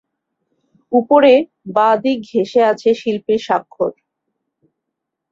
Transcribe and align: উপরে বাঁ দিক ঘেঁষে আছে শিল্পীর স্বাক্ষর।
উপরে 0.91 1.33
বাঁ 1.75 1.95
দিক 2.03 2.17
ঘেঁষে 2.31 2.61
আছে 2.63 2.89
শিল্পীর 2.93 3.39
স্বাক্ষর। 3.39 3.91